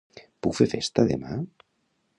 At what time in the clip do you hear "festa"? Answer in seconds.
0.71-1.07